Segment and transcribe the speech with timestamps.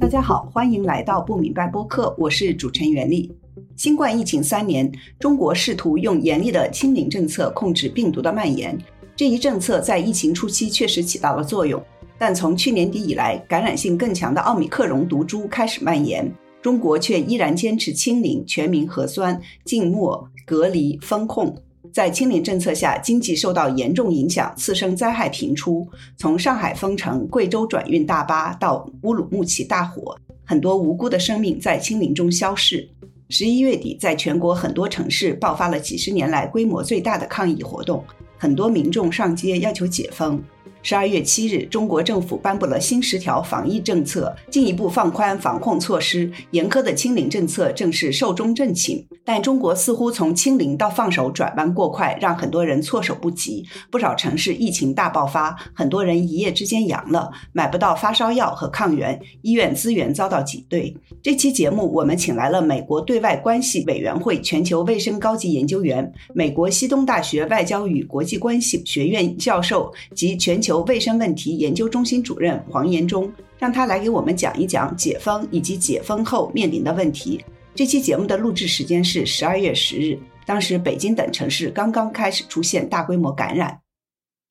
[0.00, 3.30] 大家好，欢迎来到不明白播客，我是主持人袁丽。
[3.76, 8.78] 新冠疫情三年，中国试图用严厉的清零政策控制病毒的蔓延。
[9.16, 11.82] 这一政策在疫情初期确实起到了作用，
[12.18, 16.30] 但从去年底以来，感染性更强的奥密克戎毒株开始蔓延，
[16.60, 21.54] 中国却依然坚持清零、全民核酸、静默、隔离、封控。
[21.92, 25.86] 在清零政策下，经济受到严重影响，次生灾害频出。
[26.16, 32.88] 从上海封城、贵州转运大巴到乌鲁木齐大火，很多无辜的生命在清零中消逝。
[33.28, 38.02] 十一月底，在全国很多城市爆发了几十年来规模最大的抗议活动，
[38.38, 40.42] 很多民众上街要求解封。
[40.84, 49.06] 十二月七日，中国政府颁布了新十条防疫政策，进一步放宽防控措施，严苛的清零政策正是寿终正寝。
[49.24, 53.64] 但中国似乎从清零到放手转弯过快，让很多人措手不及。
[53.92, 60.92] 不少城市疫情大爆发，很多人一夜之间阳了，买不到发烧药和抗原，医院资源遭到挤兑。
[61.22, 70.71] 这期节目，我们请来了美国对外关系委员会全球卫生高级研究员、美国西东大学外交与国际关系学院教授及全球。
[70.72, 77.44] 由卫生问题研究中心主任黄延忠，让他来给我们讲一讲解封以及解封后面临的问题。
[77.74, 83.80] 这期节目的录制时间是十二月十日，当时北京等城市刚刚开始出现大规模感染。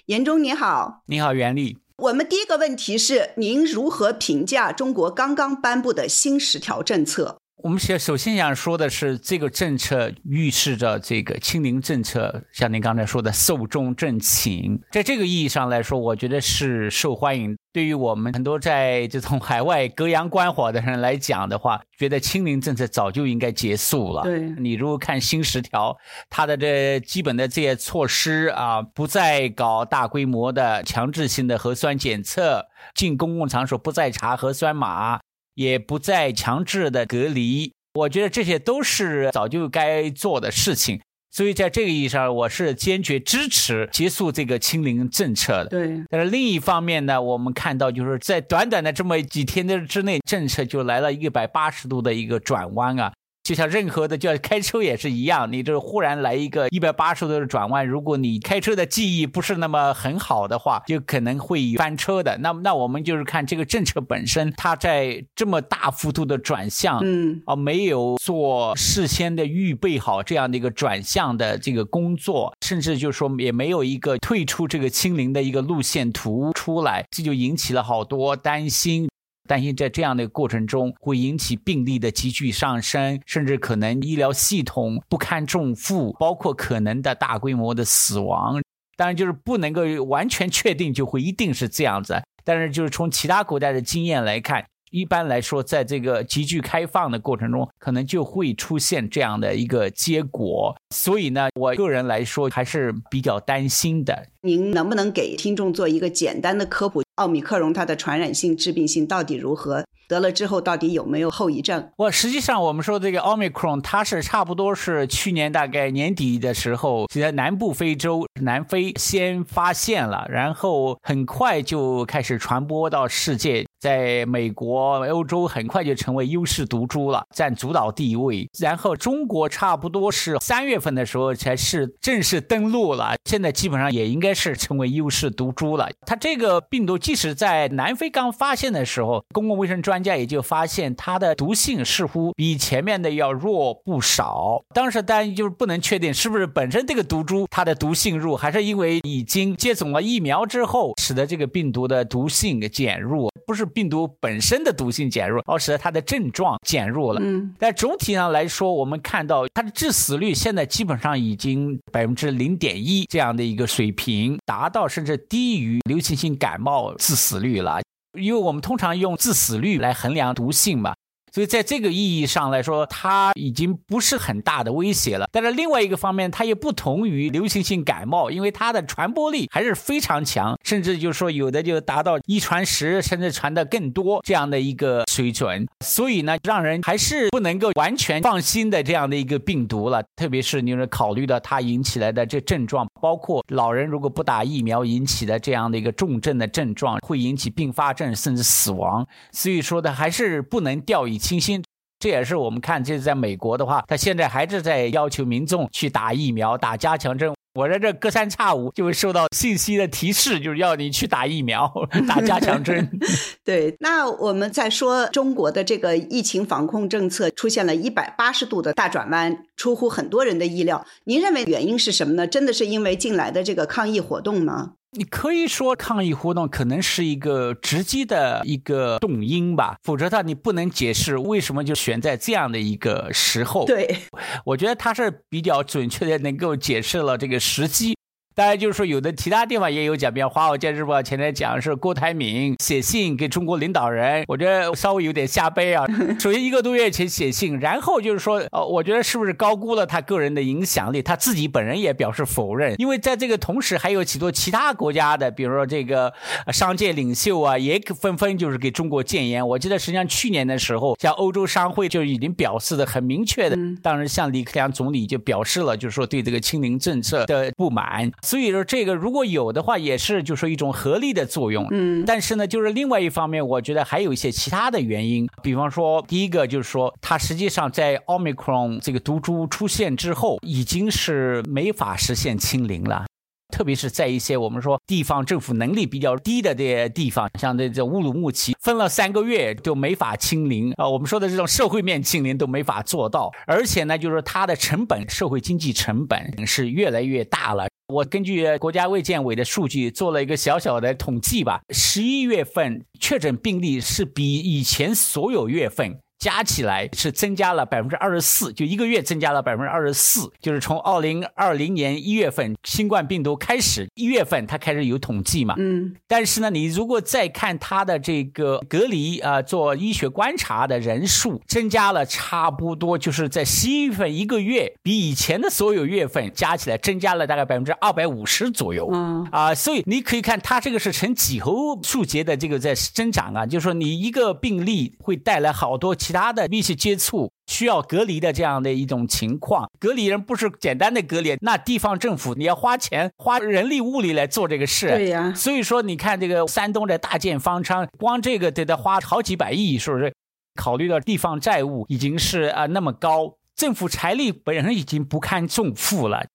[0.06, 1.80] 延忠你好，你好袁丽。
[1.98, 7.41] 我们第一个问题是，您如何评价中国刚刚颁布的新十条政策？
[7.64, 14.80] 我们先首先想说的是，这个政策预示着这个清零政策，像您刚才说的寿终正寝。
[14.92, 17.56] 在这个意义上来说，我觉得是受欢迎。
[17.72, 24.24] 对于我们很多在这种海外隔洋观火的人来讲的话，觉得清零政策早就应该结束了。
[24.24, 25.96] 对你如果看新十条，
[26.32, 32.66] 它的这基本的这些措施啊，不再搞大规模的强制性的核酸检测，
[32.96, 35.20] 进公共场所不再查核酸码。
[35.62, 41.00] 也不再强制的隔离，我觉得这些都是早就该做的事情。
[41.34, 45.70] 所以在这个意义上，我是坚决支持结束这个清零政策的。
[45.70, 46.04] 对。
[46.10, 53.14] 但是另一方面呢，我们看到就是在短短的这么几天的之内，政策就来了一百八十度的一个转弯啊。
[53.44, 62.38] 就像任何的，就开车也是一样，你这忽然来一个一百八十度的转弯，如果你开车的记忆不是那么很好的话，就可能会翻车的。
[62.38, 79.10] 那那我们就是看这个政策本身，它在这么大幅度的转向，嗯，啊，没有做事先的预备好这样的一个转向的这个工作，甚至就是说也没有一个退出这个清零的一个路线图出来，这就引起了好多担心。
[79.52, 88.62] 担心在这样的过程中会引起病例的急剧上升，甚至可能医疗系统不堪重负，包括可能的大规模的死亡。
[88.96, 92.24] 当然，就是不能够完全确定就会一定是这样子。
[92.46, 100.74] 但是，就是从其他国家的经验来看，一般来说，在这个急剧开放的过程中，可能就会出现这样的一个结果。
[100.96, 104.28] 所以呢，我个人来说还是比较担心的。
[104.44, 107.04] 您能不能给听众做一个简单的科普？
[107.16, 109.86] 奥密克戎它的传染性、致病性到底如何？
[110.08, 111.90] 得了之后到底有没有后遗症？
[111.98, 123.66] 我实际上我们说这个奥密克戎，它是差不多是去年大概年底的时候就，在南部非洲南非先发现了，然后很快就开始传播到世界。
[123.80, 128.48] 在美国、欧洲很快就成为优势毒株了，占主导地位。
[128.60, 135.90] 然后中国差不多是三月份的时候才是正式登陆了，现在基本上也应该是成为优势毒株了。
[136.06, 144.62] 它这个病毒即使在南非刚发现的时候，公共卫生专家也就发现它的毒性似乎比前面的要弱不少。
[144.74, 153.32] 当时担心就是不能确定是不是本身这个毒株它的毒性弱，还是因为已经接种了疫苗之后，使得这个病毒的毒性减弱。
[153.48, 157.20] 不是病毒本身的毒性减弱，而使得它的症状减弱了。
[157.22, 167.80] 嗯，但总体上来说，我们看到它的致死率现在基本上已经百分之零点一这样的一个水平，达到甚至低于流行性感冒致死率了。
[168.20, 170.94] 因为我们通常用致死率来衡量毒性嘛。
[171.32, 175.28] 所以在这个意义上来说，它已经不是很大的威胁了。
[175.32, 185.66] 但是另外一个方面，它也不同于流行性感冒，因为它的传播力还是非常强，甚至就是说有的就达到一传十，甚至传的更多这样的一个水准。
[185.80, 190.04] 所以呢，让人还是不能够完全放心的这样的一个病毒了。
[190.18, 199.08] 特别是你说考虑到它引起来的这症状，包括老人如果不打疫苗引起的这样的一个重症的症状，会引起并发症甚至死亡。
[199.32, 201.64] 所以说的还是不能掉以清新，
[202.00, 207.32] 这也是我们看，就是在美国的话，他现在还是在要求民众去打疫苗、打加强针。
[207.54, 211.70] 我在这隔三差五就会收到信息的提示，就是要你去打疫苗、
[212.08, 212.90] 打加强针。
[213.44, 220.86] 对，那我们再说中国的这个疫情防控政策出现了一百八十度的大转弯，出乎很多人的意料。
[221.04, 222.26] 您认为原因是什么呢？
[222.26, 224.76] 真的是因为近来的这个抗疫活动吗？
[224.94, 233.66] 你可以说抗议活动可能是一个直接的一个动因吧，否则他你不能解释为什么就选在这样的一个时候。
[233.66, 234.00] 对，
[234.44, 237.98] 我觉得他是比较准确的，能够解释了这个时机。
[238.34, 245.86] 当然，就是说有的其他地方也有讲，比如《华尔街日报》前天讲是郭台铭写信给中国领导人，我觉得稍微有点下背啊。
[246.18, 251.02] 首先一个多月前写信，然后就是说，呃，我觉得是不是高估了他个人的影响力？
[251.02, 256.14] 他自己本人也表示否认，因为在这个同时还有许多其他国家的，比如说这个
[256.54, 259.46] 商界领袖啊，也纷纷就是给中国谏言。
[259.46, 268.10] 我记得实际上去年的时候，像欧洲商会就已经表示的很明确的，当时像李克强总理就表示了，就是说对这个清零政策的不满。
[268.22, 271.68] 所以说，这个如果有的话，也是就说一种合力的作用。
[271.72, 275.28] 嗯，但是呢，就是另外一方面，我觉得还有一些其他的原因。
[275.42, 283.06] 比方说，第一个就是说，它实际上在奥密克戎这个毒株出现之后，已经是没法实现清零了。
[283.52, 290.88] 特别是在一些我们说地方政府能力比较低的这些地方，像这这乌鲁木齐，分了三个月就没法清零啊。
[290.88, 297.68] 我们说的这种社会面清零都没法做到，而且呢，就是它的成本，社会经济成本是越来越大了。
[297.92, 306.01] 我根据国家卫健委的数据做了一个小小的统计吧，十一月份确诊病例是比以前所有月份。
[306.22, 329.28] 加起来是增加了百分之二十四，就一个月增加了百分之二十四，就是从二零二零年一月份新冠病毒开始，一月份它开始有统计嘛，嗯，但是呢，你如果再看它的这个隔离啊，做医学观察的人数增加了差不多，就是在十一月份一个月比以前的所有月份加起来增加了大概百分之二百五十左右，嗯。
[329.32, 331.52] 啊，所以你可以看它这个是呈几何
[331.82, 350.14] 数节的这个在增长啊，就是说你一个病例会带来好多其他的密切接触需要隔离的这样的一种情况，隔离人不是简单的隔离，那地方政府你要花钱花人力物力来做这个事，对呀所以说你看这个山东的大建方舱，光这个得得花好几百亿，是不是？
[350.56, 356.26] 考虑到地方债务已经是啊那么高，政府财力本身已经不堪重负了。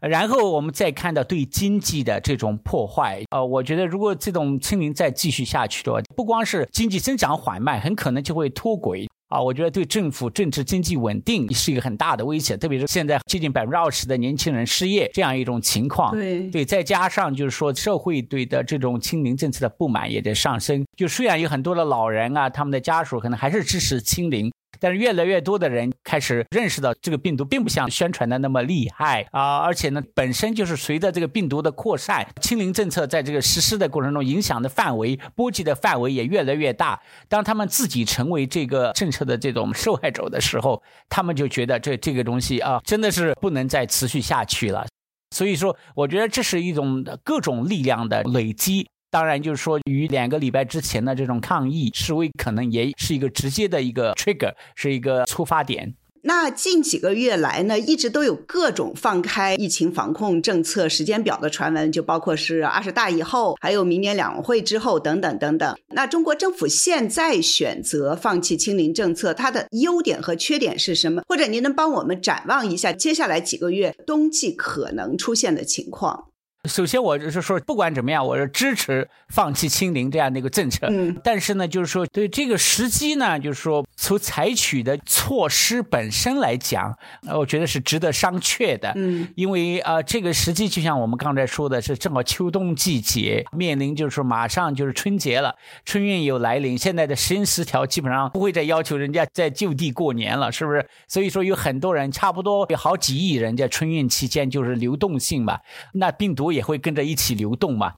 [0.00, 9.42] 然后我们再看到对经济的这种破坏，呃，我觉得如果这种清零再继续下去的话，不光是经济增长缓慢，很可能就会脱轨啊。
[9.42, 16.12] 我觉得对政府政治经济稳定是一个很大的威胁，特别是现在接近百分之二十的年轻人失业这样一种情况。
[16.12, 20.86] 对对，再加上就是说社会对的这种清零政策的不满也在上升。
[20.96, 24.52] 就虽然有很多的老人啊，他们的家属可能还是支持清零。
[24.84, 37.00] 但是越来越多的人开始认识到这个病毒并不像宣传的那么厉害啊，而且呢，本身就是随着这个病毒的扩散，清零政策在这个实施的过程中影响的范围、波及的范围也越来越大。
[37.30, 44.86] 当他们自己成为这个政策的这种受害者的时候，他们就觉得这这个东西啊，真的是不能再持续下去了。
[45.30, 48.86] 所以说，我觉得这是一种各种力量的累积。
[49.14, 55.94] 当然，就是说，与两个礼拜之前的这种抗议示威，可能也是一个直接的一个 trigger，是一个出发点。
[56.22, 65.78] 那近几个月来呢，一直都有各种放开疫情防控政策时间表的传闻，就包括是二十大以后，还有明年两会之后等等等等。
[65.90, 71.22] 那中国政府现在选择放弃清零政策，它的优点和缺点是什么？
[71.28, 76.30] 或者您能帮我们展望一下接下来几个月冬季可能出现的情况？
[76.66, 80.86] 首先，我就是说，不管怎么样，我是支持放弃清零这样的一个政策。
[80.90, 88.90] 嗯，但是呢，就是说，对这个时机呢，就是说，从采取的措施本身来讲，呃，我觉得是值得商榷的。
[88.96, 95.54] 嗯，因为呃，这个时机就像我们刚才说的，是正好秋冬季节，面临就是说马上就是春节了，
[95.84, 96.78] 春运有来临。
[96.78, 100.88] 现在的实行十条基本上不会再要求人家在就地过年了，是不是？
[101.08, 105.60] 所以说，有很多人，差不多有好几亿人在春运期间就是流动性吧，
[105.92, 106.53] 那病毒。
[106.54, 107.94] 也会跟着一起流动嘛，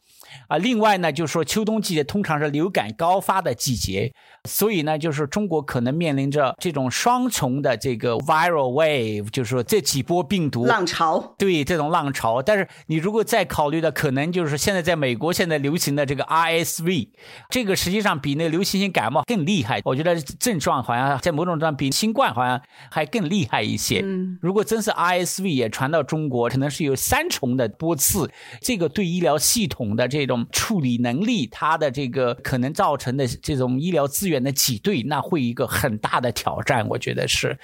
[0.49, 4.13] 啊，另外呢，就是说秋冬季节通常是流感高发的季节，
[4.45, 12.43] 所以呢，就是中国可能面临着这种双重的这个 viral wave，就是说这几波病毒浪潮，对这种浪潮。
[12.43, 17.09] 但是你如果再考虑的，可能就是现在在美国现在流行的这个 RSV，
[17.51, 19.81] 这个实际上比那个流行性感冒更厉害。
[19.85, 24.01] 我觉得症状好像在某种程度上比新冠好像还更厉害一些。
[24.05, 28.31] 嗯，如果真是 RSV 也传到中国，可能是有三重的波次。
[28.61, 37.57] 这个对医疗系统的这这种处理能力，它的这个可能造成的这种医疗资源的挤兑，那会一个很大的挑战，我觉得是。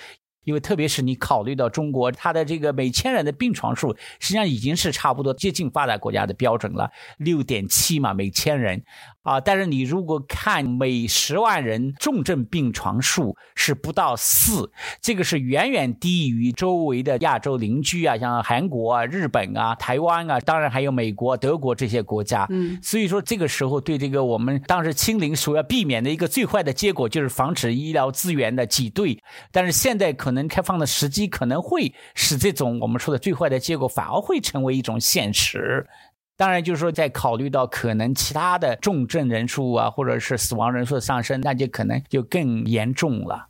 [0.44, 8.82] 因为特别是你考虑到中国，它的这个每千人的病床数，实际上已经是差不多接近发达国家的标准了，六点七嘛每千人。
[9.22, 22.46] 啊，但是你如果看每十万人重症病床数是不到四，这个是远远低于周围的亚洲邻居啊，像韩国啊、日本啊、台湾啊，当然还有美国、德国这些国家。
[22.50, 35.86] 嗯，所以说这个时候对这个我们当时清零所要避免的一个最坏的结果就是防止医疗资源的挤兑，但是现在可能开放的时机可能会使这种我们说的最坏的结果反而会成为一种现实。
[36.42, 43.46] 当然，就是说，在考虑到可能其他的重症人数啊，或者是死亡人数的上升，那就可能就更严重了。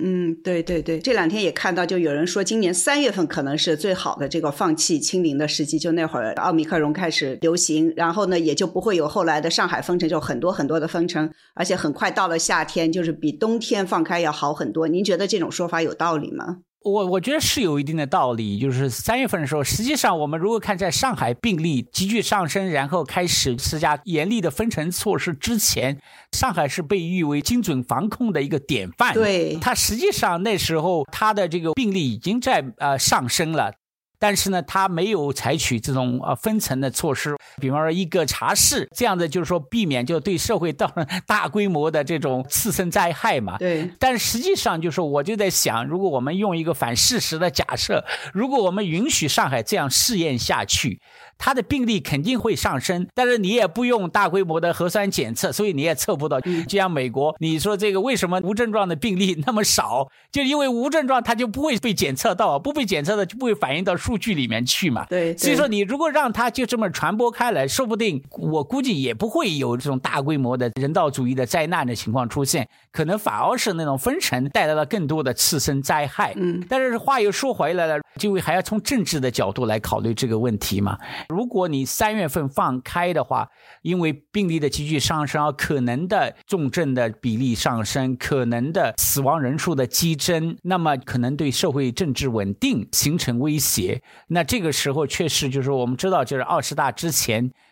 [0.00, 14.86] 嗯，对对对，这两天也看到，就有人说，今年三月份可能是最好的这个放弃清零的时机，就那会儿奥密克戎开始流行，然后呢，也就不会有后来的上海封城，就很多很多的封城，而且很快到了夏天，就是比冬天放开要好很多。
[14.86, 16.58] 您觉得这种说法有道理吗？
[16.86, 26.00] 我我觉得是有一定的道理，就是三月份的时候，实际上我们如果看在上海病例急剧上升，然后开始施加严厉的分层措施之前，
[26.30, 29.12] 上海是被誉为精准防控的一个典范。
[29.14, 33.72] 对，它实际上那时候它的这个病例已经在呃上升了。
[34.18, 43.58] 但是呢，他没有采取这种呃分层的措施，比方说一个茶室这样的，就是说避免就对社会造成大规模的这种次生灾害嘛。
[43.58, 43.90] 对。
[43.98, 51.00] 但实际上，就是我就在想，如果我们用一个反事实的假设，如果我们允许上海这样试验下去。
[51.38, 56.40] 它的病例肯定会上升，但是你也不用大规模的核酸检测，所以你也测不到。
[56.40, 60.08] 就像美国，你说这个为什么无症状的病例那么少？
[60.32, 65.04] 就因为无症状，它就不会被检测到，不被检测的就不会反映到数据里面去嘛。
[65.10, 76.32] 对，所以说你如果让它就这么传播开来，说不定我估计也不会有这种大规模的人道主义的灾难的情况出现，可能反而是那种封城带来了更多的次生灾害。
[76.36, 80.98] 嗯，但是话又说回来了，就还要从政治的角度来考虑这个问题嘛。
[81.28, 83.46] 如果你三月份放开的话，
[83.82, 94.00] 因为病例的急剧上升，可能的重症的比例上升，可能的死亡人数的激增，那么可能对社会政治稳定形成威胁。
[94.28, 97.25] 那这个时候确实就是我们知道，就是二十大之前，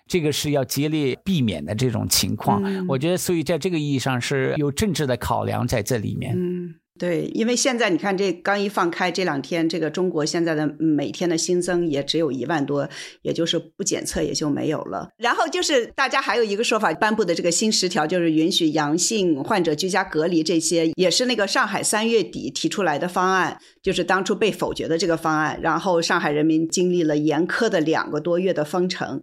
[0.06, 2.62] 这个是要竭力避免的这种情况。
[2.86, 6.34] 我觉得，所以在这个意义上是有政治的考量在这里面。
[6.36, 6.74] 嗯。
[6.96, 12.88] 对，因为现在你看，这刚一放开，这两天这个中国现在的每天的新增也只有一万多，
[13.22, 15.08] 也就是不检测也就没有了。
[15.16, 25.58] 然后就是大家还有一个说法，颁布的这个新十条，就是允许阳性患者居家隔离，这些也是那个上海三月底提出来的方案，就是当初被否决的这个方案。
[25.60, 29.20] 然后上海人民经历了严苛的两个多月的封城。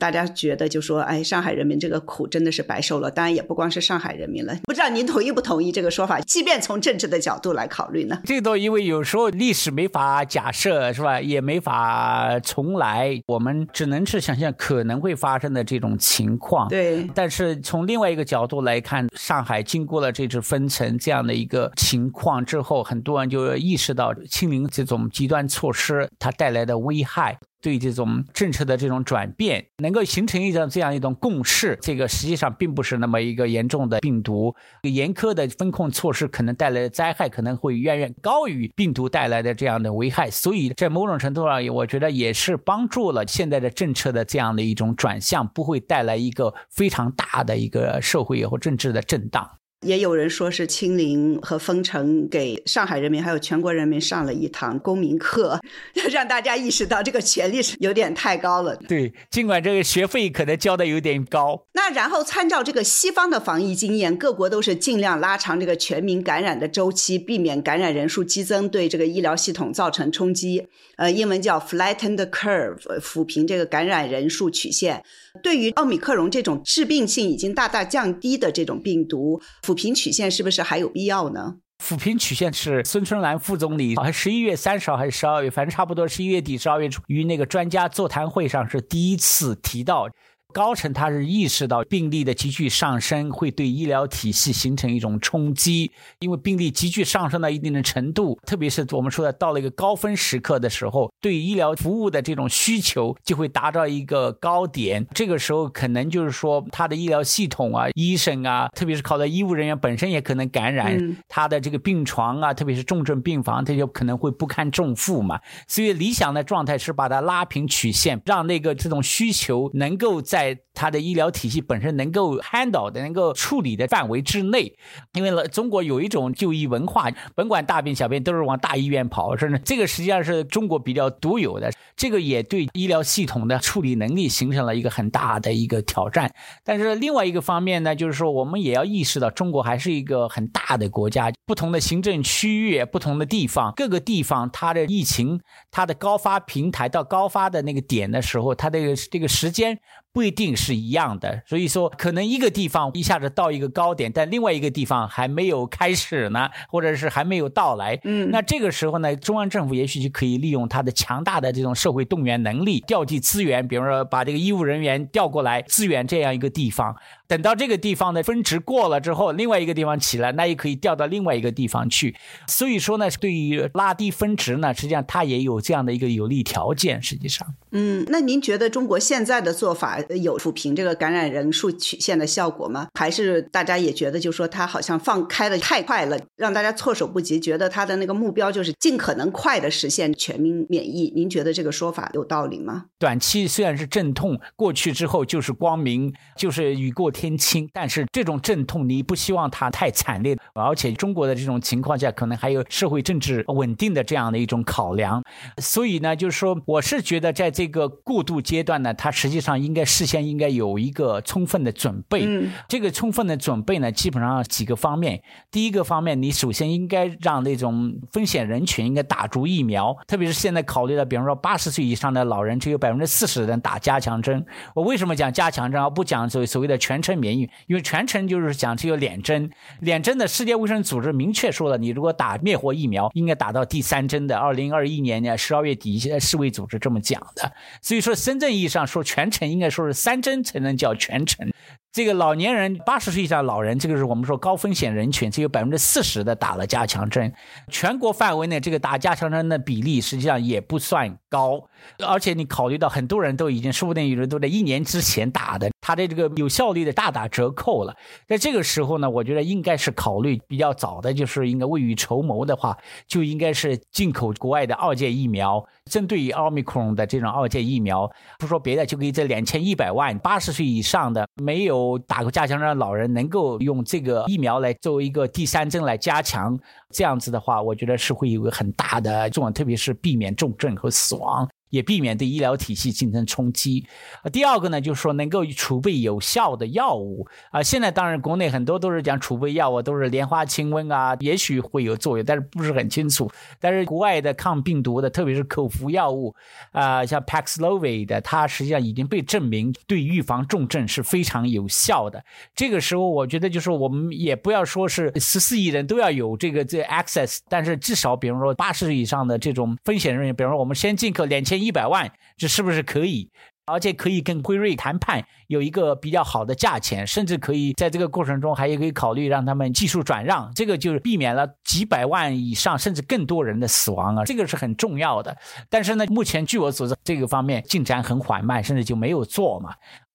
[0.00, 3.10] 大家觉得就说，哎，上海人民这个苦真的是白受了。
[3.10, 6.20] 当然也不光是上海人民了，不知道您同意不同意这个说法？
[6.20, 8.20] 即便从政治的角度来考虑呢？
[8.24, 11.20] 这都因为有时候历史没法假设，是吧？
[11.20, 16.68] 也没法重来，我们只能是想象可能会发生的这种情况。
[16.68, 17.08] 对。
[17.14, 27.38] 但是从另外一个角度来看，上海经过了这次分层这样的一个情况之后，很多人就意识到清零这种极端措施它带来的危害。
[27.64, 49.48] 对这种政策的这种转变，能够形成一种这样一种共识，这个实际上并不是那么一个严重的病毒，严苛的风控措施可能带来的灾害可能会远远高于病毒带来的这样的危害，所以在某种程度上，我觉得也是帮助了现在的政策的这样的一种转向，不会带来一个非常大的一个社会或政治的震荡。
[49.84, 55.60] 也有人说是清零和封城给上海人民还有全国人民上了一堂公民课，
[56.10, 58.74] 让大家意识到这个权利是有点太高了。
[58.88, 61.66] 对，尽管这个学费可能交的有点高。
[61.74, 70.66] 那然后参照这个西方的防疫经验，各国都是尽量拉长这个全民感染的周期，避免感染人数激增对这个医疗系统造成冲击。
[70.96, 75.04] 呃，英文叫 flatten the curve，抚平这个感染人数曲线。
[75.42, 81.56] 对于奥密克戎这种致病性已经大大降低的这种病毒，抚平曲线是不是还有必要呢？
[81.82, 90.08] 抚平曲线是孙春兰副总理，十一月三十号还是十二月，反正差不多十一月底、十二月初，于那个专家座谈会上是第一次提到。
[90.54, 105.04] 高层他是意识到病例的急剧上升会对医疗体系形成一种冲击，因为病例急剧上升到一定的程度，特别是我们说的到了一个高峰时刻的时候，对医疗服务的这种需求就会达到一个高点。
[105.12, 115.40] 这个时候可能就是说，他的医疗系统啊、医生啊，特别是靠的医务人员本身也可能感染，他的这个病床啊，特别是重症病房，他就可能会不堪重负嘛。
[115.66, 124.76] 所以理想的状态是把它拉平曲线，让那个这种需求能够在在它的医疗体系本身能够 handle 的、能够处理的范围之内。
[125.14, 136.30] 因为，中国有一种就医文化，甭管大病小病都是往大医院跑，是呢，这个实际上是中国比较独有的，这个也对医疗系统的处理能力形成了一个很大的一个挑战。
[136.64, 149.78] 但是另外一个方面呢，就是说我们也要意识到，中国还是一个很大的国家，不同的行政区域、不同的地方，各个地方它的疫情、它的高发平台到高发的那个点的时候，它的这个时间。
[150.14, 157.98] 不一定是一样的，所以说可能一个地方一下子到一个高点，但另外一个地方还没有开始呢， 或者是还没有到来。
[158.04, 166.94] 嗯，那这个时候呢，中央政府也许就可以利用它的强大的这种社会动员能力，调集资源，比如说把这个医务人员调过来支援这样一个地方。
[167.26, 172.14] 等到这个地方的分值过了之后，另外一个地方起来，那也可以调到另外一个地方去。
[172.46, 177.02] 所以说呢，对于拉低分值呢，实际上它也有这样的一个有利条件。
[177.02, 182.88] 实际上，嗯，那您觉得中国现在的做法有抚平这个感染人数曲线的效果吗？
[182.94, 191.10] 还是大家也觉得，就说它好像放开的太快了，让大家措手不及，觉得它的那个目标就是尽可能快的实现全民免疫？
[191.16, 192.84] 您觉得这个说法有道理吗？
[192.98, 197.14] 短期虽然是阵痛，过去之后就是光明，就是雨过。
[197.14, 205.22] 天晴，但是这种阵痛你不希望它太惨烈，而且中国的这种情况下，可能还有社会政治稳定的这样的一种考量，
[205.58, 212.24] 所以呢，就是说，我是觉得在这个过渡阶段呢，它实际上应该是事先应该有一个充分的准备。
[212.26, 215.22] 嗯，这个充分的准备呢，基本上几个方面。
[215.52, 224.44] 第一个方面，你首先应该让那种风险人群应该打足疫苗，特别是现在考虑到，比方说八十岁以上的老人，只有百分之四十的人打加强针。
[224.74, 227.04] 我为什么讲加强针而不讲所所谓的全？
[227.04, 234.34] 程免疫，因为全程就是讲只有两针，两针的世界卫生组织明确说了，你如果打灭活疫苗，应该打到第三针的。
[234.34, 237.52] 二零二一年呢，十二月底，现在世卫组织这么讲的。
[237.82, 241.50] 所以说，深圳意义上说，全程应该说是三针才能叫全程。
[241.94, 247.32] 这个老年人八十岁以上老人，这个是我们说高风险人群，只有百分之四十的打了加强针。
[247.68, 251.68] 全国范围内，这个打加强针的比例实际上也不算高，
[252.04, 257.94] 而且你考虑到很多人都已经，说不定有人都在一年之前打的，他的这个有效率的大打折扣了。
[258.26, 271.83] 在这个时候呢，我觉得应该是考虑比较早的，就是应该未雨绸缪的话，就应该是进口国外的二价疫苗，针对于奥密克戎的这种二价疫苗，不说别的，就可以这两千一百万八十岁以上的没有。
[272.06, 276.58] 打过加强针的老人能够用这个疫苗来作为一个第三针来加强，
[276.90, 281.48] 这样子的话，我觉得是会有个很大的作用，特别是避免重症和死亡。
[281.74, 283.84] 也避免对医疗体系形成冲击。
[284.22, 287.60] 啊，第二个呢，就是说能够储备有效的药物啊。
[287.60, 293.28] 现在当然国内很多都是讲储备药物，都是莲花清瘟啊，也许会有作用，但是不是很清楚。
[293.58, 296.32] 但是国外的抗病毒的，特别是口服药物
[296.70, 302.24] 啊，像 Paxlovid 的，它实际上已经被证明对预防重症是非常有效的。
[302.54, 311.63] 这个时候，我觉得就是我们也不要说是十四亿人都要有这个这 access，但是至少比如说八十以上的这种风险人员，比如说我们先进口两千。
[311.64, 313.30] 一百万，这是不是可以？
[313.66, 325.34] 而且可以跟辉瑞谈判，有一个比较好的价钱，甚至可以在这个过程中还可以考虑让他们技术转让，这个就是避免了几百万以上甚至更多人的死亡啊，这个是很重要的。
[325.70, 329.74] 但是呢，目前据我所知，这个方面进展很缓慢，甚至就没有做嘛。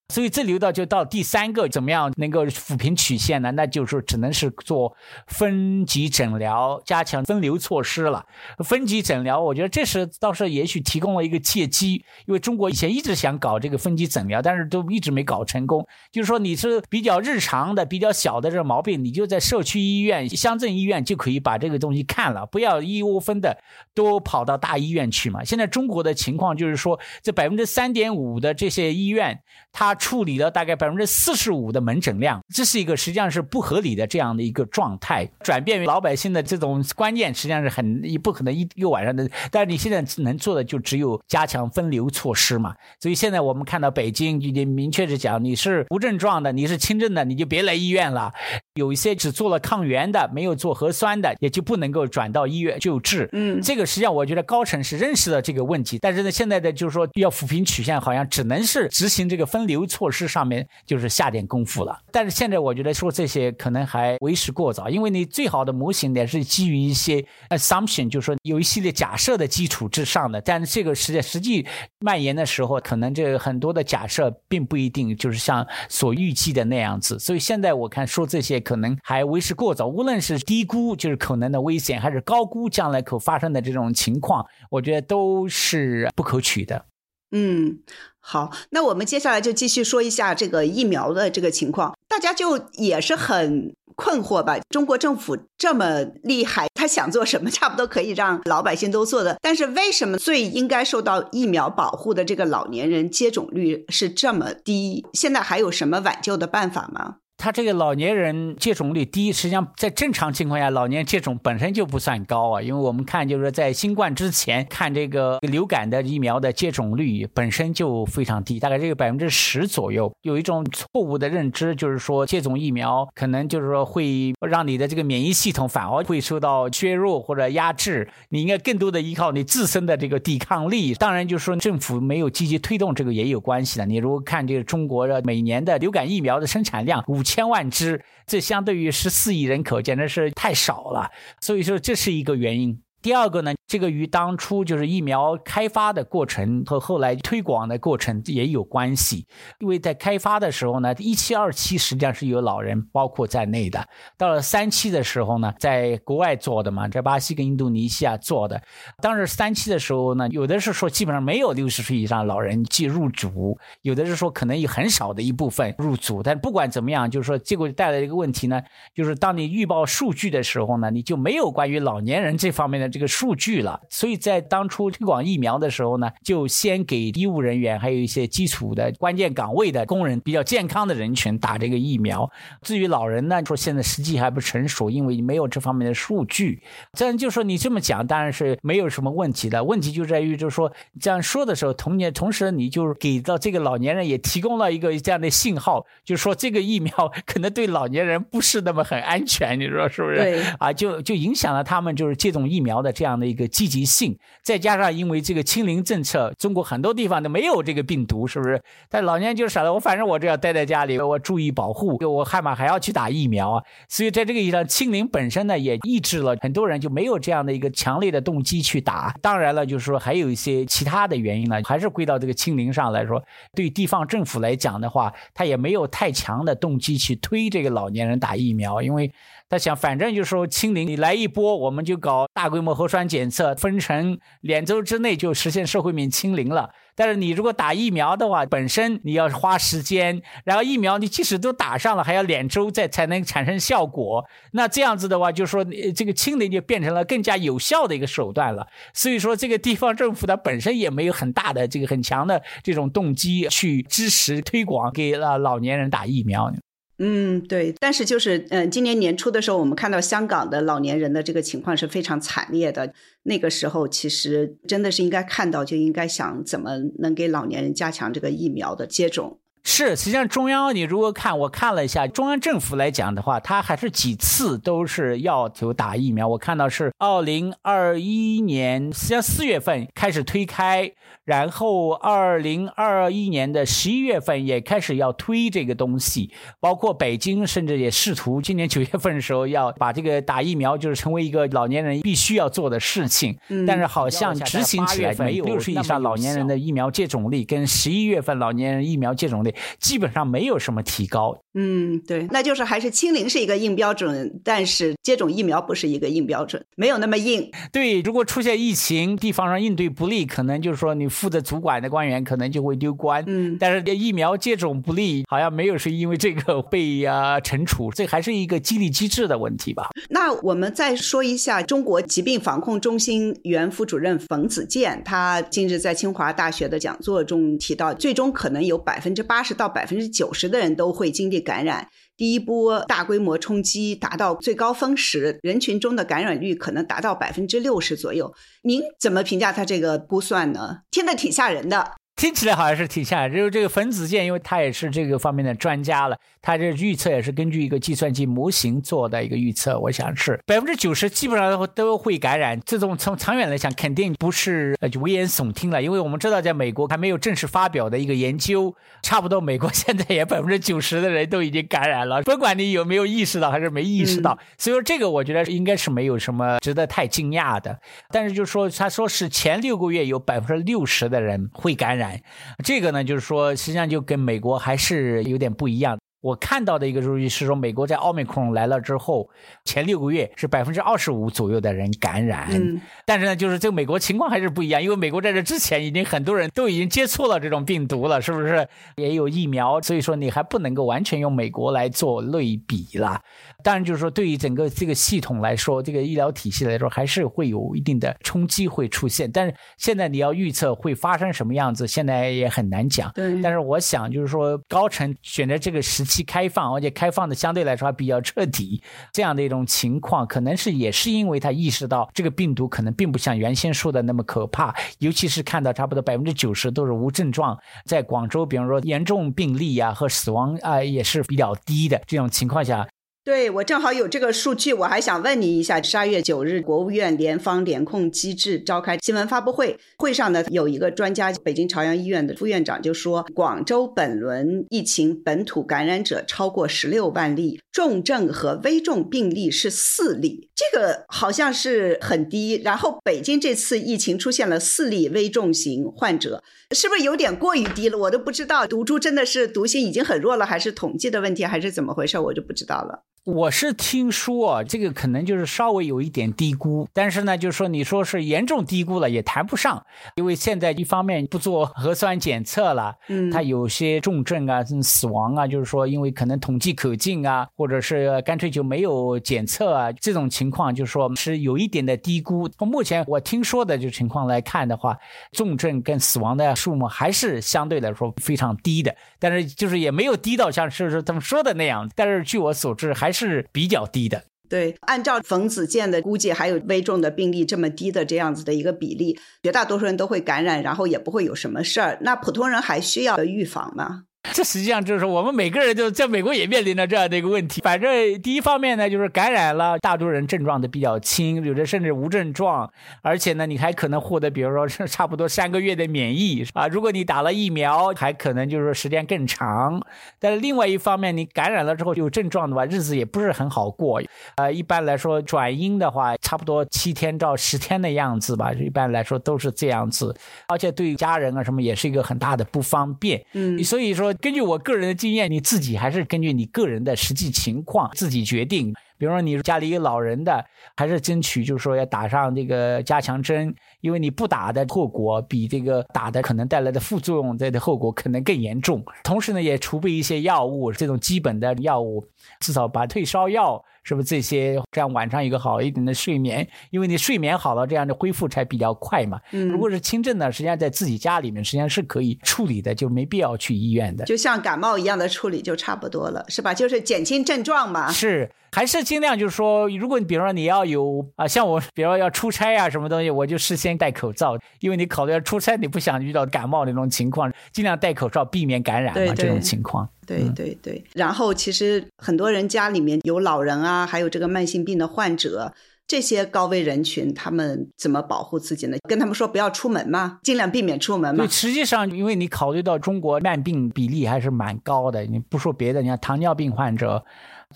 [0.10, 3.52] 所以这流到就到第三个，怎么样能够抚平曲线呢？
[3.52, 4.96] 那就是只能是做
[5.28, 8.26] 分级诊疗，加强分流措施了。
[8.64, 15.86] 分级诊疗，我觉得这是倒是也许提供了一个契机，因为中国以前一直想搞这个分级诊疗，但是都一直没搞成功。
[16.12, 23.56] 就是说你是比较日常的、比较小的这个毛病，你就在社区医院、乡镇医院就可以把这个东西看了，不要一窝蜂的
[23.94, 25.44] 都跑到大医院去嘛。
[25.44, 29.40] 现在中国的情况就是说，这百分之三点五的这些医院，
[29.72, 35.30] 它处理了大概百分之四十五的门诊量，这是一个实际上是不合理的这样的一个状态。
[35.42, 39.30] 转变为老百姓的这种观念，实际上是很也不可能一一个晚上的。
[39.52, 42.74] 但是你现在能做的就只有加强分流措施嘛。
[43.00, 48.32] 所以现在我们看到北京已经明确的讲，你是无症状的，你是轻症的，你就别来医院了。
[48.76, 53.28] 有一些只做了抗原的，没有做核酸的，也就不能够转到医院救治。
[53.34, 59.89] 嗯，这个实际上我觉得高层是认识了这个问题，但是呢，现在的就是说要抚平曲线，好像只能是执行这个分流。
[59.90, 71.66] 措施上面就是下点功夫了，但是现在我觉得说这些可能还为时过早，因为你最好的模型也是基于一些 assumption，就是说有一系列假设的基础之上的，但是这个实际实际
[72.00, 86.86] 蔓延的时候，可能这很多的假设并不一定就是像所预计的那样子，所以现在我看说这些可能还为时过早，无论是低估就是可能的危险，还是高估将来可发生的这种情况，我觉得都是不可取的。
[87.32, 87.80] 嗯，
[88.20, 91.96] 好，那我们接下来就继续说一下这个疫苗的这个情况。
[92.08, 94.58] 大家就也是很困惑吧？
[94.70, 99.38] 中国政府这么厉害，他想做什么，差不多可以让老百姓都做的。
[99.42, 105.06] 但是为什么最应该受到疫苗保护的这个老年人接种率是这么低？
[105.14, 107.18] 现在还有什么挽救的办法吗？
[107.40, 112.62] 他这个老年人接种率低，实际上在正常情况下，老年接种本身就不算高啊。
[112.62, 120.12] 因为我们看，就是说在新冠之前看这个流感的疫苗的接种率本身就非常低，大概这个百分之十左右。
[120.24, 130.94] 有一种错误的认知，就是说接种疫苗可能就是说会让你的这个免疫系统反而会受到削弱或者压制，你应该更多的依靠你自身的这个抵抗力。
[130.94, 133.86] 当然，就是说政府没有积极推动这个也有关系的。
[133.86, 137.24] 你如果看这个中国的每年的流感疫苗的生产量五。
[137.30, 141.12] 千万只，这相对于十四亿人口，简直是太少了。
[141.40, 142.82] 所以说，这是一个原因。
[143.04, 149.28] 第二个呢，这个与当初就是疫苗开发的过程和后来推广的过程也有关系。
[149.60, 153.88] 因为在开发的时候呢，一期、二期实际上是有老人包括在内的。
[154.18, 158.62] 到了三期的时候呢，在国外做的嘛，在巴西跟印度尼西亚做的。
[159.02, 166.22] 当时三期的时候呢，有的是说基本上没有六十岁以上老人进入组，有的是说可能有很少的一部分入组。
[166.22, 168.62] 但不管怎么样，就是说结果带来一个问题呢，
[168.94, 172.90] 就是当你预报数据的时候呢，你就没有关于老年人这方面的。
[172.90, 182.30] 这个数据了，所以在当初推广疫苗的时候呢，就先给医务人员还有一些基础的关键岗位的工人，比较健康的人群打这个疫苗。
[182.62, 186.64] 至于老人呢，说现在时机还不成熟，因为没有这方面的数据。
[186.94, 189.64] 这样就说你这么讲，当然是没有什么问题的。
[189.64, 196.94] 问题就在于，就是说这样说的时候，同年同时你就给到这个老年人也提供了一个这样的信号，就是说这个疫苗
[197.28, 200.18] 可能对老年人不是那么很安全，你说是不是？
[200.18, 202.70] 对啊，就就影响了他们就是接种疫苗。
[202.80, 208.62] 的这样的一个积极性，再加上因为这个清零政策，中国很多地方都没有这个病毒，是不是？
[208.88, 213.64] 但老年人就傻了，我反正我这要待在家里，我注意保护，我害怕还要去打疫苗啊。
[213.90, 219.14] 所以在这个意义上，清零本身呢，也抑制了很多人就没有这样的一个强烈的动机去打。
[219.22, 223.22] 当然了，就是说还有一些其他的原因呢，还是归到这个清零上来说，
[223.54, 229.12] 对地方政府来讲的话，他也没有太强的动机去推这个老年人打疫苗，因为。
[229.50, 236.70] 他想，反正就说清零，你来一波，我们就搞大规模核酸检测，分成两周之内就实现社会面清零了。
[236.96, 244.24] 但是你如果打疫苗的话，本身你要花时间，然后疫苗你即使都打上了，还要两周再才能产生效果。
[244.52, 248.68] 那这样子的话，就说这个清零就变成了更加有效的一个手段了。
[248.94, 256.54] 所以说，这个地方政府它本身也没有很大的这个很强的这种动机去支持推广给了老年人打疫苗。
[257.02, 262.94] 嗯，对，但是就是，嗯，今年年初的时候，我们看到香港的老年人的这个情况是非常惨烈的。
[263.24, 269.40] 那个时候，其实真的是应该看到，就应该想怎么能给老年人加强这个疫苗的接种。
[269.64, 276.28] 是，实际上中央你如果看，我看了一下中央政府来讲的话，他还是几次都是要求打疫苗。
[276.28, 280.92] 我看到是二零二一年，实际上四月份开始推开，
[281.24, 293.38] 然后二零二一年的十一月份也开始要推这个东西，包括北京甚至也试图今年九月份的时候要把这个打疫苗就是成为一个老年人必须要做的事情。
[293.50, 299.49] 嗯，但是好像执行起来没有六十以上老年人的疫苗接种率跟十一月份老年人疫苗接种率。
[299.80, 301.44] 基本上没有什么提高。
[301.56, 307.50] 嗯，对，那就是还是清零是一个硬标准，但是接种疫苗不是一个硬标准，没有那么硬。
[307.72, 313.24] 对，如果出现疫情，地方上应对不利，可能就是说你负责主管的官员可能就会丢官。
[313.26, 319.90] 嗯，但是疫苗接种不利，好像没有是因为这个被啊惩处，这还是一个激励机制的问题吧。
[320.10, 331.39] 那我们再说一下中国疾病防控中心原副主任冯子健，他近日在清华大学的讲座中提到，最终可能有百分之八十到百分之九十的人都会经历。
[331.40, 338.34] 感染第一波大规模冲击达到最高峰时，人群中的感染率可能达到百分之六十左右。
[338.64, 340.80] 您怎么评价他这个估算呢？
[340.92, 341.94] 听着挺吓人的。
[342.16, 349.80] 听起来好像是挺吓人，就是这个冯子健，因为他也是这个方面的专家了，他这预测也是根据一个计算机模型做的一个预测。
[349.80, 367.80] 我想是百分之九十基本上都会感染，这种从长远来讲肯定不是呃危言耸听了，因为我们知道在美国还没有正式发表的一个研究，差不多美国 现在也百分之九十的人都已经感染了，不管你有没有意识到还是没意识到，所以说这个我觉得应该是没有什么值得太惊讶的。
[368.10, 372.20] 但是就是说他说是前六个月有百分之六十的人会感染。
[372.64, 375.99] 这个呢，就是说，实际上就跟美国还是有点不一样。
[376.22, 379.30] 我看到的一个数据是说，美国在奥密克戎来了之后，
[379.64, 382.50] 前六个月是百分之二十五左右的人感染。
[382.52, 388.68] 嗯，但是呢，就是这个美国情况还是不一样，因为美国在这之前已经很多人都已经接触了这种病毒了，是不是？
[388.98, 393.22] 也有疫苗，所以说你还不能够完全用美国来做类比了。
[393.64, 399.32] 当然，就是说对于整个这个系统来说，这个医疗体系来说，还是会有一定的冲击会出现。
[399.32, 403.10] 但是现在你要预测会发生什么样子，现在也很难讲。
[403.14, 403.42] 对。
[403.42, 406.09] 但是我想，就是说高层选择这个时。
[406.10, 408.82] 期开放，而且开放的相对来说还比较彻底，
[409.14, 422.88] 这样的一种情况，可能是也是因为他意识到这个病毒可能并不像原先说的那么可怕，尤其是看到差不多百分之九十都是无症状，在广州，比方说严重病例呀和死亡啊也是比较低的这种情况下。
[423.26, 425.82] 对我正好有这个数据，我还想问你一下。
[425.82, 442.62] 十二月九日，国务院联防联控机制召开新闻发布会，会上呢有一个专家，北京朝阳医院的副院长就说，广州本轮疫情本土感染者超过十六万例，重症和危重病例是四例，这个好像是很低。
[442.66, 446.44] 然后北京这次疫情出现了四例危重型患者，
[446.76, 447.98] 是不是有点过于低了？
[447.98, 452.20] 我都不知道毒株真的是毒性已经很弱了，还是统计的问题，还是怎么回事？
[452.20, 453.06] 我就不知道了。
[453.30, 472.48] 我是听说啊，这个可能就是稍微有一点低估，但是呢，就是说你说是严重低估了也谈不上，因为现在一方面不做核酸检测了，嗯，他有些重症啊、死亡啊，就是说因为可能统计口径啊，或者是干脆就没有检测啊，这种情况就是说是有一点的低估。
[472.48, 474.98] 从目前我听说的就情况来看的话，
[475.34, 483.10] 重症跟死亡的数目还是相对来说非常低的，但是就是也没有低到像是是他们说的那样，但是据我所知还。
[483.10, 484.24] 还是比较低的。
[484.48, 492.00] 对，按照冯子健的估计，还有危重的病例这么低的这样子的一个比例，绝大多数人都会感染，然后也不会有什么事儿。
[492.02, 494.06] 那普通人还需要预防吗？
[494.34, 497.62] 这实际上就是我们每个人就在美国也面临着这样的一个问题。
[497.62, 502.70] 反正第一方面呢，就是感染了，大多数人症状都比较轻，有的甚至无症状，
[503.02, 506.68] 而且呢，你还可能获得，比如说是差不多三个月的免疫啊。
[506.68, 509.82] 如果你打了疫苗，还可能就是说时间更长。
[510.20, 514.02] 但是另外一方面，你感染了之后有症状的话，日子也不是很好过。
[514.36, 518.52] 呃，一般来说转阴的话，差不多七天到十天的样子吧。
[518.52, 520.14] 一般来说都是这样子，
[520.50, 523.24] 而且对家人啊什么也是一个很大的不方便。
[523.32, 524.10] 嗯，所以说。
[524.22, 528.74] 根据我个人的经验，你自己还是根据你个人的实际情况自己决定。
[528.98, 538.84] 比如说你家里有老人的，还是争取就是说要打上这个加强针，因为你不打的后果比这个打的可能带来的副作用的后果可能更严重。
[539.04, 542.06] 同时呢，也储备一些药物，这种基本的药物，
[542.42, 543.64] 至少把退烧药。
[543.84, 546.48] 是不是这些这样晚上有个好一点的睡眠？
[546.70, 549.20] 因为你睡眠好了，这样的恢复才比较快嘛。
[549.32, 554.06] 嗯，如果是轻症呢，实际上在自己家里面实际上是可以处理的，就没必要去医院的。
[554.06, 556.54] 就像感冒一样的处理就差不多了，是吧？
[556.54, 557.92] 就是减轻症状嘛。
[557.92, 558.30] 是。
[558.52, 569.88] 还是尽量就是说，如果你比如说你要有啊，像我， 比如说要出差啊，什么东西，我就事先戴口罩，因为你考虑要出差，你不想遇到感冒那种情况，尽量戴口罩，避免感染嘛，这种情况。
[570.06, 570.84] 对对对。
[570.94, 575.54] 然后其实很多人家里面有老人啊，还有这个慢性病的患者，
[575.88, 578.78] 这些高危人群，他们怎么保护自己呢？
[578.88, 581.24] 跟他们说不要出门嘛，尽量避免出门嘛。
[581.24, 587.06] 对，实际上因为你考虑到中国慢病比例还是蛮高的，你不说别的，你看糖尿病患者。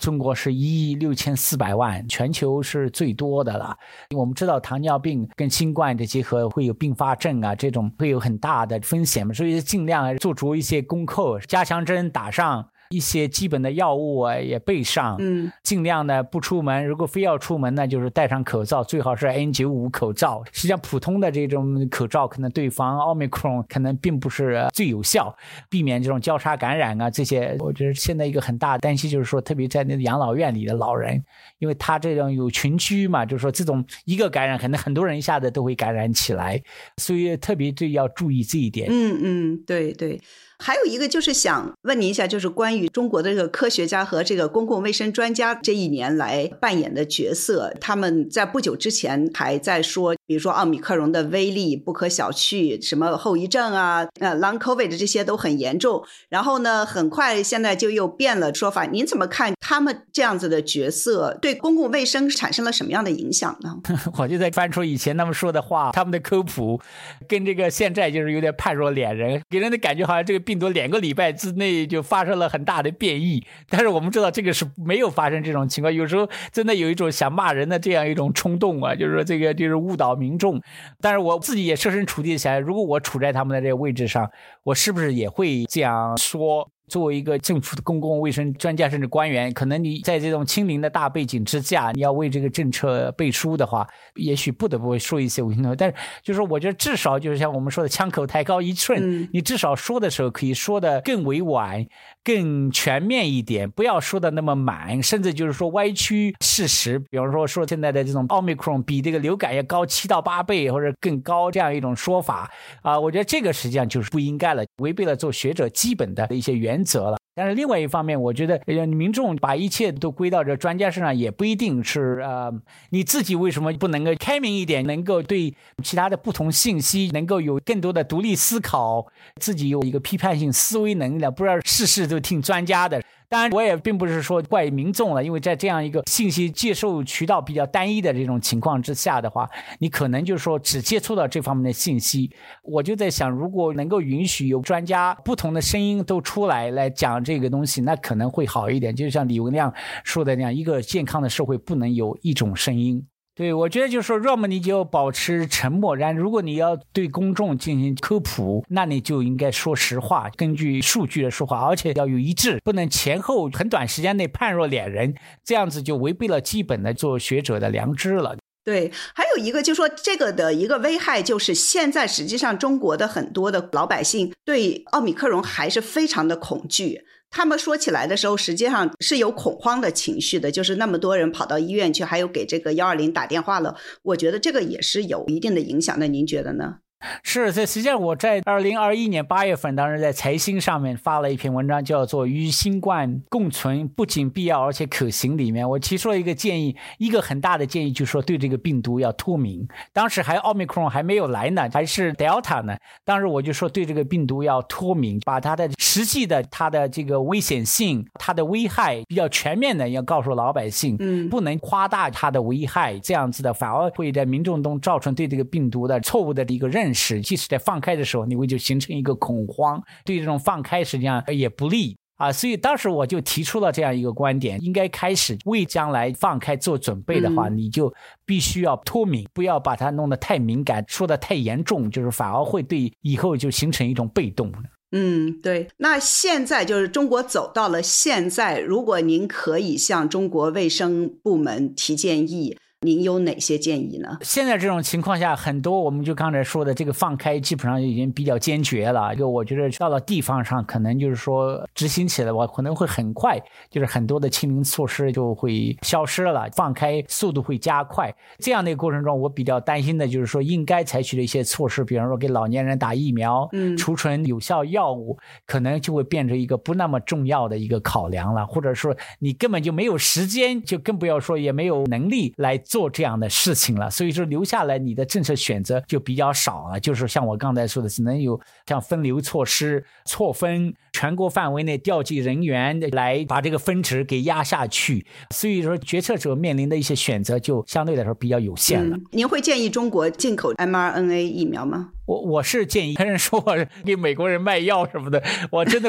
[0.00, 3.76] 中国是一亿六千四百万，全球是最多的了。
[4.16, 12.68] 我们知道糖尿病跟新冠的结合会有并发症啊，这种会有很大的风险嘛，所以尽量做足一些功课，加强针打上。
[12.94, 16.86] 一些基本的药物啊也备上，嗯，尽量呢不出门。
[16.86, 20.44] 如果非要出门呢，就是戴上口罩，最好是 N95 口罩。
[20.52, 25.34] 实际上，普通的这种口罩可能对防奥密克戎可能并不是最有效，
[25.68, 27.56] 避免这种交叉感染啊这些。
[27.58, 31.20] 我觉得现在一个很大的担心就是说，特别在那个养老院里的老人，
[31.58, 36.62] 因为他这种有群居嘛，就是说这种一个感染，可能很多人一下子都会感染起来，
[36.98, 38.88] 所以特别就要注意这一点。
[38.90, 40.20] 嗯嗯，对对。
[40.58, 47.74] 还有一个就是想问您一下，就是关于中国的这个科学家和这个公共卫生专家这一年来扮演的角色。
[47.80, 56.02] 他们在不久之前还在说，比如说奥密克戎的威力不可小觑，什么后遗症啊，呃，long covid 的这些都很严重。
[56.28, 58.84] 然后呢，很快现在就又变了说法。
[58.84, 63.76] 您怎么看他们这样子的角色对公共卫生产生了什么样的影响呢？
[64.18, 66.80] 我就在翻出以前他们说的话，他们的科普
[67.28, 70.44] 跟这个现在就是有点判若两人，给人的感觉好像这个。
[70.44, 75.90] 病毒两个礼拜之内就发生了很大的变异，但是我们知道这个是没有发生这种情况。
[75.90, 80.60] 有时候真的有一种想骂人的这样一种冲动啊，就是说这个就是误导民众。
[81.00, 84.30] 但是我自己也设身处地想，如果我处在他们的这个位置上，
[84.62, 86.68] 我是不是也会这样说？
[86.86, 95.74] 作为一个政府的公共卫生专家甚至官员，可能你在这种清零的大背景之下，你要为这个政策背书的话，也许不得不说一些违心的。
[95.74, 101.82] 但是，就是我觉得至少就是像我们说的“枪口抬高一寸”，你至少说的时候可以说的更委婉、
[102.24, 106.98] 更全面一点，不要说的那么满，甚至就是说歪曲事实。
[106.98, 112.50] 比方说，说现在的这种奥密克戎比这个流感要高七到八倍或者更高这样一种说法
[112.82, 116.74] 啊，我觉得这个实际上就是不应该了，违背了做学者基本的一些原。
[116.74, 122.52] 原则了，但是另外一方面，我觉得呃民众把一切都归到这专家身上，也不一定是呃，
[122.90, 129.06] 你自己为什么不能够开明一点，能够对其他的不同信息能够有更多的独立思考，
[129.40, 133.02] 自己有一个批判性思维能力，不知道事事都听专家的。
[133.28, 142.30] 当然，我也并不是说怪民众了，因为在这样一个信息接受渠道比较单一的这种情况之下的话，你可能就是说只接触到这方面的信息。
[142.62, 148.94] 我就在想，如果能够允许有专家不同的声音都出来来讲这个东西，那可能会好一点。
[148.94, 149.72] 就像李文亮
[150.04, 153.04] 说的那样，一个健康的社会不能有一种声音。
[153.36, 168.36] 对，我觉得就是说，要么你就保持沉默，然如果你要对公众进行科普，那你就应该说实话，根据数据的说话，而且要有一致，不能前后很短时间内判若两人，这样子就违背了基本的做学者的良知了。
[168.64, 177.04] 对，还有一个就是说，这个的一个危害就是，现在实际上中国的很多的老百姓对奥米克戎还是非常的恐惧。
[177.36, 183.76] 他们说起来的时候，实际上是有恐慌的情绪的，就是那么多人跑到医院去，还有给这个幺二零打电话了。
[184.02, 186.76] 我觉得这个也是有一定的影响的，您觉得呢？
[187.22, 195.34] 是，这实际上我在二零二一年八月份，当时在财新上面发了一篇文章，叫做《与新冠共存不仅必要而且可行》。
[195.36, 199.66] 里面我提出了一个建议，一个很大的建议，就是说对这个病毒要脱敏。
[199.92, 202.76] 当时还奥密克戎还没有来呢，还是 Delta 呢。
[203.04, 216.93] 当时我就说对这个病毒要脱敏，把它的实际的它的这个危险性、它的危害比较全面的要告诉老百姓，嗯，不能夸大它的危害，这样子的反而会在民众中造成对这个病毒的错误的一个认识。
[216.94, 222.30] 使即使在放开的时候，你会就形成一个恐慌，对这种放开实际上也不利啊。
[222.30, 227.92] 所以当时我就提出了这样一个观点：应该开始为将来放开做准备的话，你就
[228.24, 234.52] 必须要脱敏，不要把它弄得太敏感，说的太严重，就是反而会对以后就形成一种被动。
[234.92, 235.66] 嗯，对。
[235.78, 242.56] 那现在就是中国走到了现在，如果您可以向中国卫生部门提建议。
[242.84, 244.18] 您有哪些建议呢？
[244.20, 249.16] 现在这种情况下，很多我们就刚才说的这个放开，基本上已经比较坚决了。
[249.16, 258.14] 就我觉得到了地方上，可能就是说执行起来，我可能会很快，就是很多的清零措施就会消失了，放开速度会加快。
[258.38, 265.16] 这样的一个过程中，我比较担心的就是说，应该采取的一些措施，比方说给老年人打疫苗，嗯，储存有效药物，
[265.46, 272.60] 可能就会变成一个不那么重要的一个考量了，或者说你根本就没有时间，就更不要说也没有能力来。
[272.74, 276.80] 做这样的事情了，所以说留下来你的政策选择就比较少了。
[276.80, 285.06] 就是像我刚才说的，只能有像分流措施、错分全国范围内调集人员来把这个分值给压下去。
[285.30, 288.98] 所以说，决策者面临的一些选择就相对来说比较有限了。
[289.12, 291.90] 您会建议中国进口 mRNA 疫苗吗？
[292.06, 295.88] 我我是建议，别人说我给美国人卖药什么的，我真的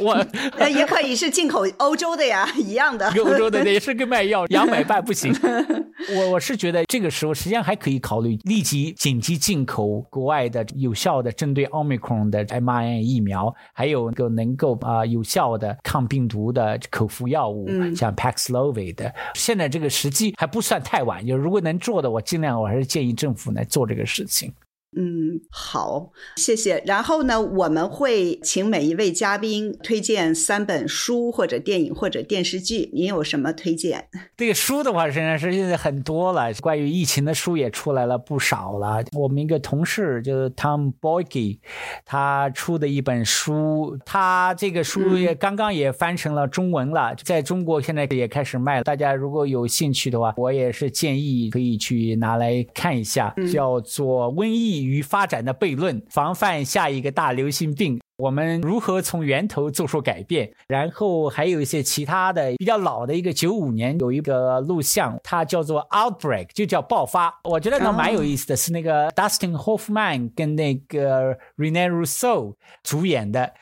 [0.00, 0.26] 我
[0.68, 3.08] 也可以是进口欧洲的呀，一样的。
[3.10, 5.34] 欧洲的 也是跟卖药，两百半不行。
[6.14, 19.14] 我我是觉得这个时候实际上还可以考虑立即紧急进口国外的有效的针对奥密克戎的 mRNA 疫苗，还有个能够啊有效的抗病毒的口服药物，像 Paxlovid 的。
[19.34, 24.52] 现在这个时机还不算太晚，就如果能做的，我尽量我还是建议政府来做这个事情。
[25.00, 26.82] 嗯，好，谢谢。
[26.84, 32.90] 然后呢，我们会请每一位嘉宾推荐三本书或者电影或者电视剧。
[32.92, 34.08] 您有什么推荐？
[34.36, 39.04] 这个书的话，实际上是现在很多了，关于疫情的书也出来了不少了。
[39.16, 41.60] 我们一个同事就是 Tom Boyke，
[42.04, 48.82] 他出的一本书，他这个书也刚刚也翻成了中文了，在中国现在也开始卖了。
[48.82, 54.86] 大家如果有兴趣的话，我也是建议可以去拿来看一下，叫做《瘟疫》。
[54.88, 60.50] 与发展的悖论，防范下一个大流行病，我们如何从源头做出改变？
[60.66, 67.38] 然后还有一些其他的比较老的一个九五年有一个录像，它叫做 Outbreak，就叫爆发。
[67.44, 73.52] 我觉得呢蛮有意思的是那个 Dustin Hoffman 跟那个 Rene Russo 主演的。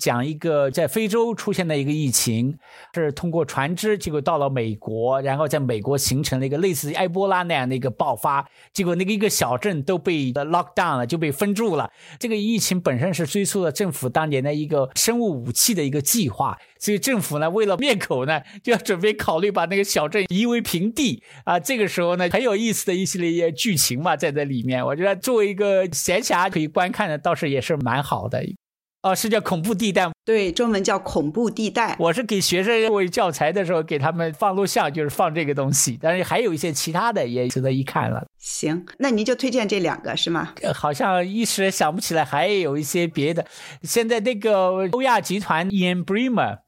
[0.00, 2.58] 讲一个在非洲出现的一个疫情，
[2.94, 11.90] 是通过船只，结果到了美国，然后在美国形成了一个类似埃博拉那样的一个爆发，结果那个一个小镇都被 lock down 了，就被封住了。
[12.18, 21.60] 这个疫情本身是追溯了政府当年的一个生物武器的一个计划，所以政府呢为了灭口呢，就要准备考虑把那个小镇夷为平地啊。
[21.60, 28.44] 这个时候呢，很有意思的一系列一些剧情嘛，在这里面，我觉得作为一个闲暇可以观看的，倒是也是蛮好的。
[29.04, 31.94] 哦，是叫恐怖地带，对，中文叫恐怖地带。
[31.98, 35.98] 我是给学生作为教材的时候，给他们放录像，就是放这个东西。
[36.00, 38.24] 但是还有一些其他的也值得一看了。
[38.38, 40.54] 行，那您就推荐这两个是吗？
[40.74, 43.44] 好像一时想不起来，还有一些别的。
[43.82, 46.60] 现在那个欧亚集团 Ian Bremer。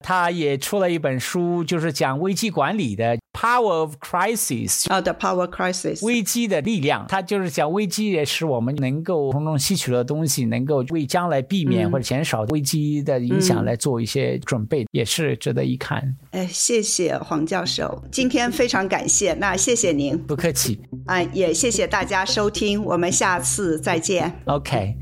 [0.00, 4.84] 他也出了一本书，就是讲危机管理的《Power of Crisis》。
[4.90, 7.06] 啊，The Power Crisis，危机的力量。
[7.08, 16.16] 他就是讲危机也使我们能够从中吸取的东西，能够为将来避免或者减少危机的影响来做一些准备，也是值得一看。
[16.30, 20.80] 哎，谢谢黄教授，今天非常感谢，那谢谢您，不客气。
[21.06, 24.32] 啊，也谢谢大家收听，我们下次再见。
[24.46, 24.96] OK。